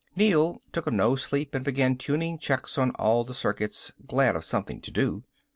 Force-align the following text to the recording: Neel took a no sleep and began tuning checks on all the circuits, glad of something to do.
Neel 0.15 0.63
took 0.71 0.87
a 0.87 0.91
no 0.91 1.15
sleep 1.15 1.53
and 1.53 1.63
began 1.63 1.95
tuning 1.95 2.39
checks 2.39 2.75
on 2.75 2.89
all 2.95 3.23
the 3.23 3.35
circuits, 3.35 3.91
glad 4.07 4.35
of 4.35 4.43
something 4.43 4.81
to 4.81 4.89
do. 4.89 5.25